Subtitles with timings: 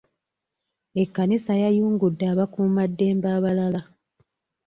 [1.01, 3.81] Ekkanisa yayungudde abakuuma ddembe abalala.